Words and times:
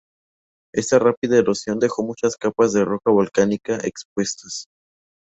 Esta 0.73 0.97
rápida 0.97 1.37
erosión 1.37 1.77
dejó 1.77 2.01
muchas 2.03 2.35
capas 2.35 2.73
de 2.73 2.83
roca 2.83 3.11
volcánica 3.11 3.77
expuestas. 3.83 4.65